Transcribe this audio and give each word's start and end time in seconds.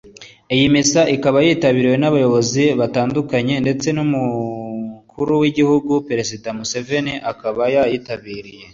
Iyi 0.53 0.65
misa 0.73 1.01
ikaba 1.15 1.37
yitabiriwe 1.45 1.95
n’abayobozi 1.99 2.63
batandukanye 2.79 3.55
ndetse 3.63 3.87
n’umukuru 3.95 5.31
w’igihugu 5.41 5.91
Perezida 6.07 6.47
Museveni 6.57 7.13
akaba 7.31 7.61
yayitabiriye 7.75 8.65